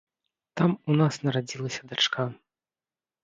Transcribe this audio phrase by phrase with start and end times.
[0.59, 2.25] Там у нас нарадзілася дачка.